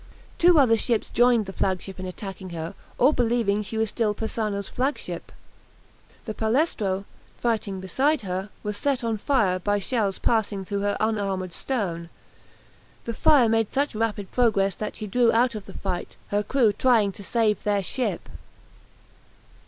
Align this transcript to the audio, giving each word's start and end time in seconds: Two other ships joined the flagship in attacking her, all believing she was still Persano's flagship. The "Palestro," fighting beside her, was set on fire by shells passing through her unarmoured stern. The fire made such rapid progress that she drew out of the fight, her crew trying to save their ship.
Two 0.39 0.57
other 0.57 0.77
ships 0.77 1.11
joined 1.11 1.45
the 1.45 1.53
flagship 1.53 1.99
in 1.99 2.07
attacking 2.07 2.49
her, 2.49 2.73
all 2.97 3.13
believing 3.13 3.61
she 3.61 3.77
was 3.77 3.89
still 3.89 4.15
Persano's 4.15 4.67
flagship. 4.67 5.31
The 6.25 6.33
"Palestro," 6.33 7.05
fighting 7.37 7.79
beside 7.79 8.21
her, 8.23 8.49
was 8.63 8.77
set 8.77 9.03
on 9.03 9.19
fire 9.19 9.59
by 9.59 9.77
shells 9.77 10.17
passing 10.17 10.65
through 10.65 10.79
her 10.79 10.97
unarmoured 10.99 11.53
stern. 11.53 12.09
The 13.03 13.13
fire 13.13 13.47
made 13.47 13.71
such 13.71 13.93
rapid 13.93 14.31
progress 14.31 14.73
that 14.73 14.95
she 14.95 15.05
drew 15.05 15.31
out 15.33 15.53
of 15.53 15.65
the 15.65 15.73
fight, 15.75 16.15
her 16.29 16.41
crew 16.41 16.73
trying 16.73 17.11
to 17.11 17.23
save 17.23 17.61
their 17.61 17.83
ship. 17.83 18.27